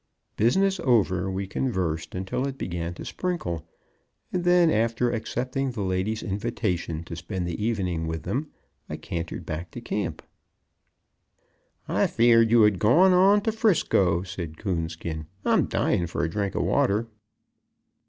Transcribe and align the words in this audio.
Business 0.35 0.79
over, 0.79 1.29
we 1.29 1.45
conversed 1.45 2.15
until 2.15 2.47
it 2.47 2.57
began 2.57 2.95
to 2.95 3.05
sprinkle, 3.05 3.67
and 4.33 4.43
then, 4.43 4.71
after 4.71 5.11
accepting 5.11 5.69
the 5.69 5.83
ladies' 5.83 6.23
invitation 6.23 7.03
to 7.03 7.15
spend 7.15 7.45
the 7.47 7.63
evening 7.63 8.07
with 8.07 8.23
them, 8.23 8.49
I 8.89 8.95
cantered 8.97 9.45
back 9.45 9.69
to 9.69 9.79
camp. 9.79 10.23
"I 11.87 12.07
feared 12.07 12.49
you 12.49 12.63
had 12.63 12.79
gone 12.79 13.13
on 13.13 13.41
to 13.41 13.51
'Frisco," 13.51 14.23
said 14.23 14.57
Coonskin; 14.57 15.27
"I'm 15.45 15.65
dying 15.67 16.07
for 16.07 16.23
a 16.23 16.29
drink 16.31 16.55
of 16.55 16.63
water." 16.63 17.05